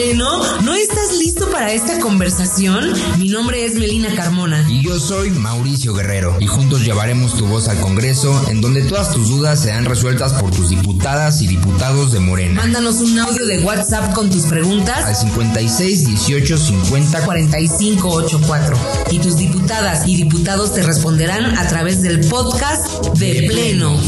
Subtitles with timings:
[0.00, 0.40] pleno?
[0.62, 2.90] ¿No estás listo para esta conversación?
[3.18, 4.66] Mi nombre es Melina Carmona.
[4.68, 6.36] Y yo soy Mauricio Guerrero.
[6.40, 10.50] Y juntos llevaremos tu voz al Congreso, en donde todas tus dudas serán resueltas por
[10.52, 12.62] tus diputadas y diputados de Morena.
[12.62, 18.78] Mándanos un audio de WhatsApp con tus preguntas al 56 18 50 45 84.
[19.10, 23.98] Y tus diputadas y diputados te responderán a través del podcast de Pleno.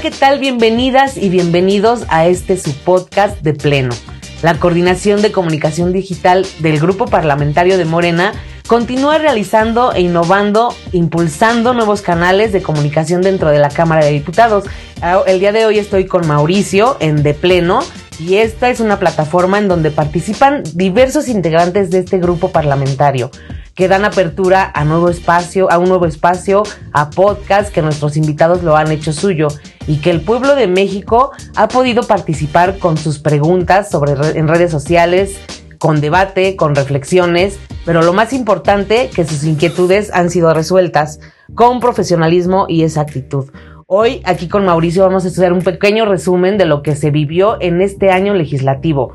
[0.00, 0.38] ¿Qué tal?
[0.38, 3.94] Bienvenidas y bienvenidos a este su podcast de Pleno.
[4.40, 8.32] La Coordinación de Comunicación Digital del Grupo Parlamentario de Morena
[8.66, 14.64] continúa realizando e innovando, impulsando nuevos canales de comunicación dentro de la Cámara de Diputados.
[15.02, 17.80] Ah, el día de hoy estoy con Mauricio en De Pleno
[18.18, 23.30] y esta es una plataforma en donde participan diversos integrantes de este grupo parlamentario
[23.74, 28.62] que dan apertura a nuevo espacio, a un nuevo espacio, a podcast que nuestros invitados
[28.62, 29.48] lo han hecho suyo
[29.86, 34.70] y que el pueblo de México ha podido participar con sus preguntas sobre en redes
[34.70, 35.40] sociales,
[35.78, 41.20] con debate, con reflexiones, pero lo más importante que sus inquietudes han sido resueltas
[41.54, 43.50] con profesionalismo y exactitud.
[43.86, 47.56] Hoy aquí con Mauricio vamos a estudiar un pequeño resumen de lo que se vivió
[47.60, 49.14] en este año legislativo.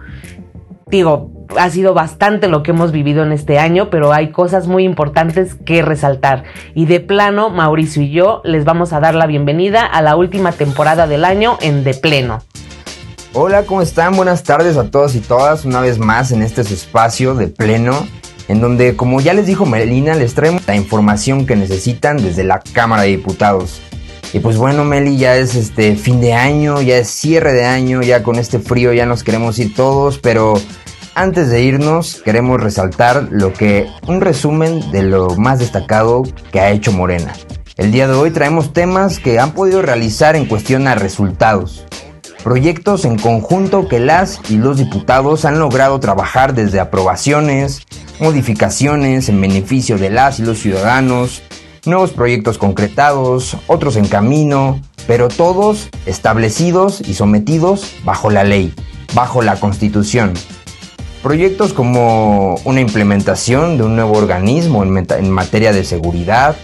[0.87, 4.83] Digo, ha sido bastante lo que hemos vivido en este año, pero hay cosas muy
[4.83, 6.43] importantes que resaltar.
[6.73, 10.51] Y de plano, Mauricio y yo les vamos a dar la bienvenida a la última
[10.51, 12.41] temporada del año en De Pleno.
[13.33, 14.15] Hola, ¿cómo están?
[14.15, 18.07] Buenas tardes a todos y todas, una vez más en este espacio de Pleno,
[18.47, 22.61] en donde, como ya les dijo Melina, les traemos la información que necesitan desde la
[22.61, 23.81] Cámara de Diputados.
[24.33, 28.01] Y pues bueno, Meli, ya es este fin de año, ya es cierre de año,
[28.01, 30.55] ya con este frío ya nos queremos ir todos, pero
[31.15, 36.71] antes de irnos, queremos resaltar lo que un resumen de lo más destacado que ha
[36.71, 37.33] hecho Morena.
[37.77, 41.85] El día de hoy traemos temas que han podido realizar en cuestión a resultados.
[42.43, 47.81] Proyectos en conjunto que las y los diputados han logrado trabajar desde aprobaciones,
[48.19, 51.41] modificaciones en beneficio de las y los ciudadanos,
[51.85, 58.73] nuevos proyectos concretados, otros en camino, pero todos establecidos y sometidos bajo la ley,
[59.13, 60.33] bajo la constitución.
[61.25, 66.55] Proyectos como una implementación de un nuevo organismo en, materia de seguridad.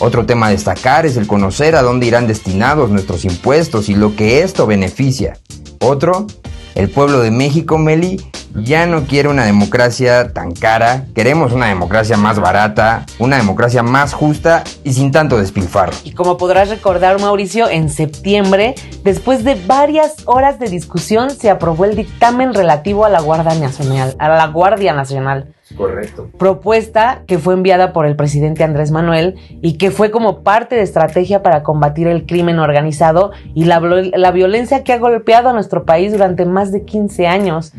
[0.00, 4.16] Otro tema a destacar es el conocer a dónde irán destinados nuestros impuestos y lo
[4.16, 5.36] que esto beneficia.
[5.80, 6.26] Otro,
[6.74, 8.18] el pueblo de México, Meli,
[8.62, 14.12] ya no quiere una democracia tan cara, queremos una democracia más barata, una democracia más
[14.12, 15.92] justa y sin tanto despilfarro.
[16.04, 18.74] Y como podrás recordar, Mauricio, en septiembre,
[19.04, 24.14] después de varias horas de discusión, se aprobó el dictamen relativo a la Guardia Nacional,
[24.18, 25.54] a la Guardia Nacional.
[25.76, 26.30] Correcto.
[26.38, 30.82] Propuesta que fue enviada por el presidente Andrés Manuel y que fue como parte de
[30.82, 35.84] estrategia para combatir el crimen organizado y la, la violencia que ha golpeado a nuestro
[35.84, 37.72] país durante más de 15 años.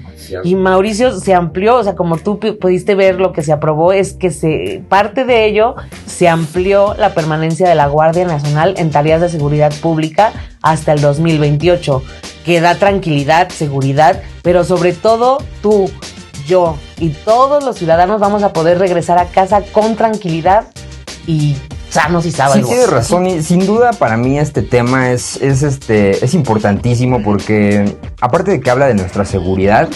[0.44, 4.14] Y Mauricio se amplió, o sea, como tú pudiste ver lo que se aprobó es
[4.14, 9.22] que se parte de ello se amplió la permanencia de la Guardia Nacional en tareas
[9.22, 12.04] de seguridad pública hasta el 2028,
[12.46, 15.90] que da tranquilidad, seguridad, pero sobre todo tú
[16.46, 20.66] yo y todos los ciudadanos vamos a poder regresar a casa con tranquilidad
[21.26, 21.56] y
[21.90, 22.62] sanos y sábados.
[22.62, 27.24] Sí, tienes razón y sin duda para mí este tema es, es, este, es importantísimo
[27.24, 29.90] porque aparte de que habla de nuestra seguridad,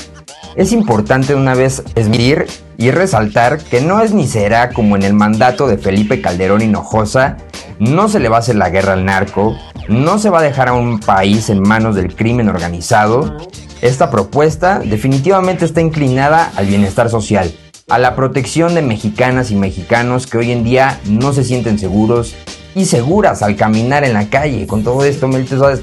[0.55, 2.45] es importante una vez esmirir
[2.77, 7.37] y resaltar que no es ni será como en el mandato de Felipe Calderón Hinojosa,
[7.79, 10.69] no se le va a hacer la guerra al narco, no se va a dejar
[10.69, 13.37] a un país en manos del crimen organizado,
[13.83, 17.53] esta propuesta definitivamente está inclinada al bienestar social,
[17.89, 22.33] a la protección de mexicanas y mexicanos que hoy en día no se sienten seguros
[22.75, 24.67] y seguras al caminar en la calle.
[24.67, 25.29] Con todo esto,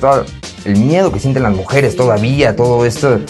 [0.00, 0.24] todo
[0.64, 3.20] el miedo que sienten las mujeres todavía, todo esto.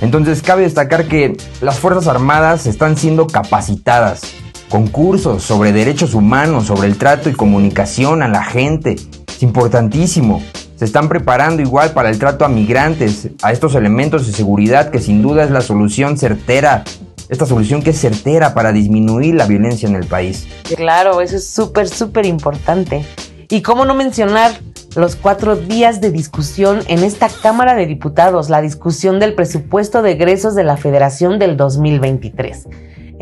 [0.00, 4.22] Entonces cabe destacar que las Fuerzas Armadas están siendo capacitadas
[4.68, 8.94] con cursos sobre derechos humanos, sobre el trato y comunicación a la gente.
[9.26, 10.44] Es importantísimo
[10.82, 14.98] se están preparando igual para el trato a migrantes, a estos elementos de seguridad que
[14.98, 16.82] sin duda es la solución certera,
[17.28, 20.48] esta solución que es certera para disminuir la violencia en el país.
[20.74, 23.06] Claro, eso es súper, súper importante.
[23.48, 24.58] Y cómo no mencionar
[24.96, 30.10] los cuatro días de discusión en esta Cámara de Diputados, la discusión del presupuesto de
[30.10, 32.66] egresos de la Federación del 2023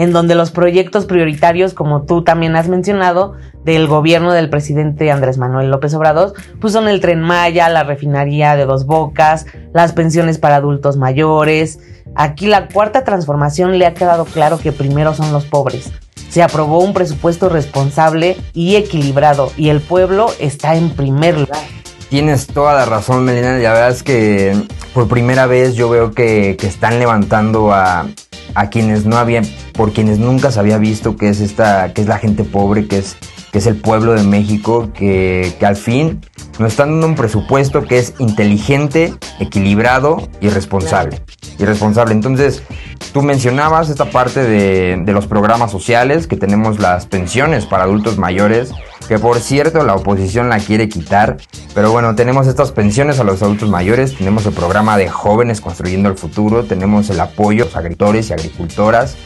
[0.00, 3.34] en donde los proyectos prioritarios, como tú también has mencionado,
[3.66, 8.56] del gobierno del presidente Andrés Manuel López Obrador, pues son el tren Maya, la refinería
[8.56, 9.44] de dos bocas,
[9.74, 11.80] las pensiones para adultos mayores.
[12.14, 15.92] Aquí la cuarta transformación le ha quedado claro que primero son los pobres.
[16.30, 21.60] Se aprobó un presupuesto responsable y equilibrado y el pueblo está en primer lugar.
[22.08, 23.58] Tienes toda la razón, Melina.
[23.58, 24.56] La verdad es que
[24.94, 28.06] por primera vez yo veo que, están levantando a,
[28.54, 29.44] a quienes no habían,
[29.80, 32.98] por quienes nunca se había visto que es esta, que es la gente pobre, que
[32.98, 33.16] es,
[33.50, 36.20] que es el pueblo de México, que, que al fin
[36.58, 41.22] nos están dando un presupuesto que es inteligente, equilibrado y responsable.
[41.58, 42.12] Y responsable.
[42.12, 42.62] Entonces,
[43.14, 48.18] tú mencionabas esta parte de, de los programas sociales, que tenemos las pensiones para adultos
[48.18, 48.72] mayores,
[49.08, 51.38] que por cierto la oposición la quiere quitar,
[51.74, 56.08] pero bueno, tenemos estas pensiones a los adultos mayores, tenemos el programa de jóvenes construyendo
[56.10, 59.16] el futuro, tenemos el apoyo a los agricultores y agricultoras,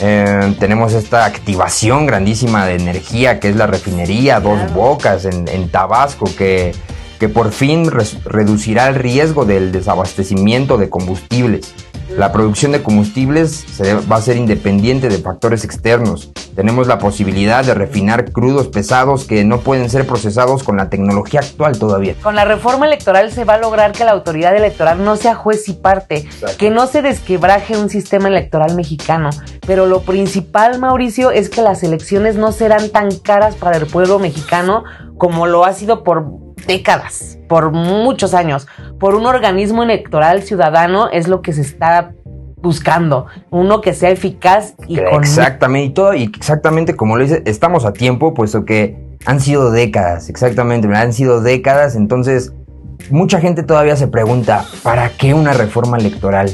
[0.00, 5.68] eh, tenemos esta activación grandísima de energía que es la refinería Dos Bocas en, en
[5.68, 6.72] Tabasco, que,
[7.18, 11.72] que por fin res- reducirá el riesgo del desabastecimiento de combustibles.
[12.16, 16.32] La producción de combustibles se va a ser independiente de factores externos.
[16.60, 21.40] Tenemos la posibilidad de refinar crudos pesados que no pueden ser procesados con la tecnología
[21.40, 22.14] actual todavía.
[22.22, 25.70] Con la reforma electoral se va a lograr que la autoridad electoral no sea juez
[25.70, 26.28] y parte,
[26.58, 29.30] que no se desquebraje un sistema electoral mexicano.
[29.66, 34.18] Pero lo principal, Mauricio, es que las elecciones no serán tan caras para el pueblo
[34.18, 34.84] mexicano
[35.16, 36.26] como lo ha sido por
[36.66, 38.68] décadas, por muchos años.
[38.98, 42.12] Por un organismo electoral ciudadano es lo que se está
[42.62, 47.42] buscando, uno que sea eficaz y con Exactamente, y todo, y exactamente como lo dice,
[47.46, 48.96] estamos a tiempo, puesto que
[49.26, 52.52] han sido décadas, exactamente, han sido décadas, entonces
[53.10, 56.50] mucha gente todavía se pregunta, ¿para qué una reforma electoral?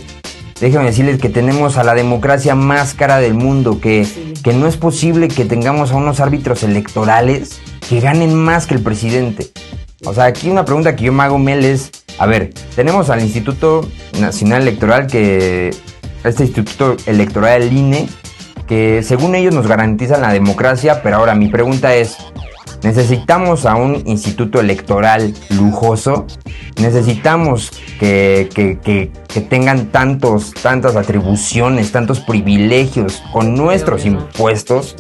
[0.61, 4.07] Déjenme decirles que tenemos a la democracia más cara del mundo, que,
[4.43, 8.83] que no es posible que tengamos a unos árbitros electorales que ganen más que el
[8.83, 9.51] presidente.
[10.05, 13.21] O sea, aquí una pregunta que yo me hago, Mel, es, a ver, tenemos al
[13.21, 13.87] Instituto
[14.19, 15.75] Nacional Electoral que,
[16.25, 18.09] este Instituto Electoral, el INE,
[18.67, 22.17] que según ellos nos garantizan la democracia, pero ahora mi pregunta es,
[22.83, 26.27] ¿necesitamos a un instituto electoral lujoso?
[26.81, 34.97] ¿Necesitamos que, que- que- que tengan tantos, tantas atribuciones, tantos privilegios con nuestros impuestos?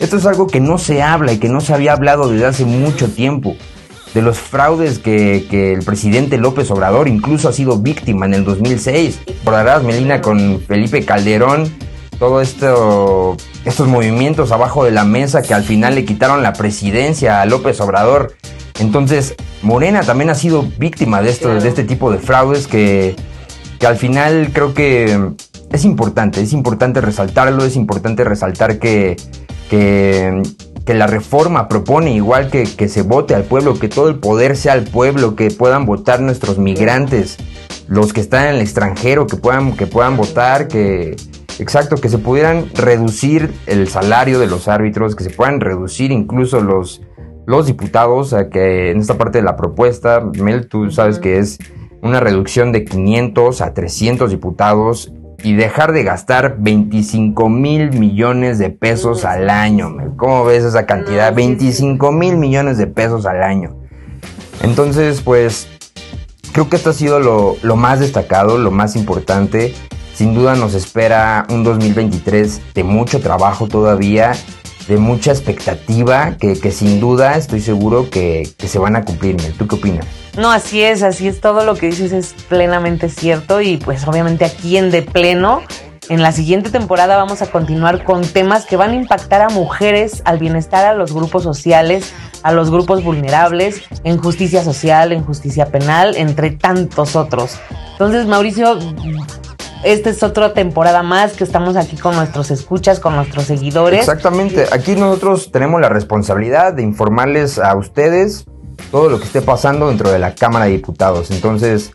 [0.00, 2.64] Esto es algo que no se habla y que no se había hablado desde hace
[2.66, 3.56] mucho tiempo.
[4.16, 8.46] De los fraudes que, que el presidente López Obrador incluso ha sido víctima en el
[8.46, 9.20] 2006.
[9.26, 11.70] Recordarás, Melina, con Felipe Calderón,
[12.18, 13.36] todo esto,
[13.66, 17.78] estos movimientos abajo de la mesa que al final le quitaron la presidencia a López
[17.82, 18.32] Obrador.
[18.78, 23.14] Entonces, Morena también ha sido víctima de, esto, de este tipo de fraudes que,
[23.78, 25.34] que al final creo que
[25.72, 29.16] es importante, es importante resaltarlo, es importante resaltar que,
[29.68, 30.42] que,
[30.86, 34.56] que la reforma propone igual que, que se vote al pueblo, que todo el poder
[34.56, 37.36] sea al pueblo, que puedan votar nuestros migrantes,
[37.88, 41.16] los que están en el extranjero, que puedan, que puedan votar, que...
[41.58, 46.60] Exacto, que se pudieran reducir el salario de los árbitros, que se puedan reducir incluso
[46.60, 47.00] los,
[47.46, 51.58] los diputados, a que en esta parte de la propuesta, Mel, tú sabes que es
[52.02, 55.10] una reducción de 500 a 300 diputados
[55.42, 60.14] y dejar de gastar 25 mil millones de pesos al año.
[60.16, 61.34] ¿Cómo ves esa cantidad?
[61.34, 63.76] 25 mil millones de pesos al año.
[64.62, 65.68] Entonces, pues,
[66.52, 69.74] creo que esto ha sido lo, lo más destacado, lo más importante.
[70.14, 74.32] Sin duda nos espera un 2023 de mucho trabajo todavía,
[74.88, 79.36] de mucha expectativa, que, que sin duda estoy seguro que, que se van a cumplir.
[79.58, 80.06] ¿Tú qué opinas?
[80.36, 81.40] No, así es, así es.
[81.40, 85.62] Todo lo que dices es plenamente cierto y pues obviamente aquí en De Pleno,
[86.08, 90.22] en la siguiente temporada vamos a continuar con temas que van a impactar a mujeres,
[90.24, 95.66] al bienestar, a los grupos sociales, a los grupos vulnerables, en justicia social, en justicia
[95.66, 97.58] penal, entre tantos otros.
[97.92, 98.78] Entonces, Mauricio,
[99.82, 104.00] esta es otra temporada más que estamos aquí con nuestros escuchas, con nuestros seguidores.
[104.00, 108.46] Exactamente, aquí nosotros tenemos la responsabilidad de informarles a ustedes
[108.90, 111.30] todo lo que esté pasando dentro de la Cámara de Diputados.
[111.30, 111.90] Entonces,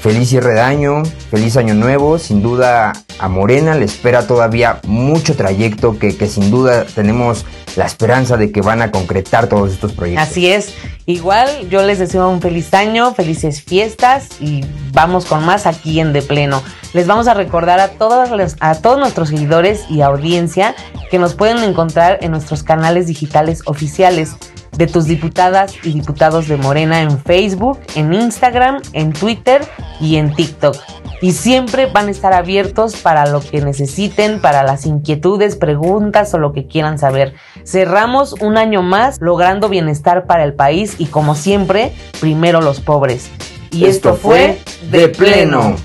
[0.00, 5.34] feliz cierre de año, feliz año nuevo, sin duda a Morena le espera todavía mucho
[5.34, 7.44] trayecto que, que sin duda tenemos
[7.76, 10.28] la esperanza de que van a concretar todos estos proyectos.
[10.28, 10.72] Así es.
[11.06, 16.12] Igual yo les deseo un feliz año, felices fiestas y vamos con más aquí en
[16.12, 16.62] De Pleno.
[16.92, 20.74] Les vamos a recordar a todos, los- a todos nuestros seguidores y audiencia
[21.10, 24.32] que nos pueden encontrar en nuestros canales digitales oficiales
[24.76, 29.66] de tus diputadas y diputados de Morena en Facebook, en Instagram, en Twitter
[30.00, 30.76] y en TikTok.
[31.20, 36.38] Y siempre van a estar abiertos para lo que necesiten, para las inquietudes, preguntas o
[36.38, 37.34] lo que quieran saber.
[37.64, 43.30] Cerramos un año más logrando bienestar para el país y como siempre, primero los pobres.
[43.70, 44.60] Y esto, fue
[44.90, 45.76] De Pleno.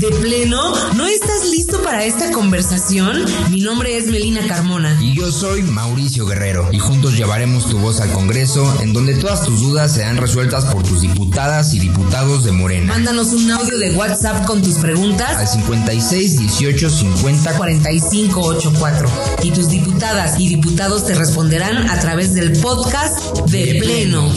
[0.00, 1.06] De pleno, ¿no
[1.84, 3.24] para esta conversación.
[3.50, 4.98] Mi nombre es Melina Carmona.
[5.00, 6.70] Y yo soy Mauricio Guerrero.
[6.72, 10.82] Y juntos llevaremos tu voz al Congreso, en donde todas tus dudas serán resueltas por
[10.82, 12.92] tus diputadas y diputados de Morena.
[12.92, 19.08] Mándanos un audio de WhatsApp con tus preguntas al 56 18 50 45 84.
[19.42, 24.32] Y tus diputadas y diputados te responderán a través del podcast de Pleno.